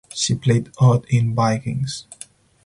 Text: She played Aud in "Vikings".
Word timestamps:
She 0.15 0.33
played 0.33 0.71
Aud 0.79 1.05
in 1.09 1.35
"Vikings". 1.35 2.07